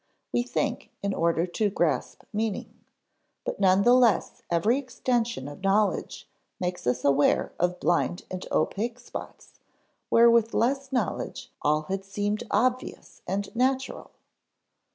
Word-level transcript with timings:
We 0.33 0.41
think 0.41 0.89
in 1.03 1.13
order 1.13 1.45
to 1.45 1.69
grasp 1.69 2.23
meaning, 2.33 2.73
but 3.45 3.59
none 3.59 3.83
the 3.83 3.93
less 3.93 4.41
every 4.49 4.79
extension 4.79 5.47
of 5.47 5.61
knowledge 5.61 6.27
makes 6.59 6.87
us 6.87 7.05
aware 7.05 7.53
of 7.59 7.79
blind 7.79 8.25
and 8.31 8.43
opaque 8.51 8.97
spots, 8.99 9.59
where 10.09 10.27
with 10.27 10.55
less 10.55 10.91
knowledge 10.91 11.51
all 11.61 11.83
had 11.83 12.03
seemed 12.03 12.43
obvious 12.51 13.21
and 13.27 13.55
natural. 13.55 14.09